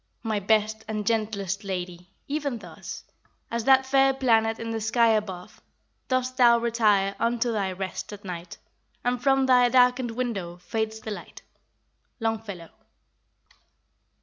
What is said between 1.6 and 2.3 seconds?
lady!